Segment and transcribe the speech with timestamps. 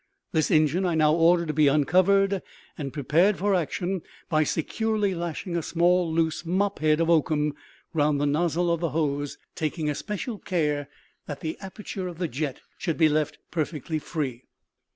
[0.31, 2.41] This engine I now ordered to be uncovered,
[2.75, 7.53] and prepared for action by securely lashing a small loose mop head of oakum
[7.93, 10.89] round the nozzle of the hose, taking especial care
[11.27, 14.45] that the aperture of the jet should be left perfectly free.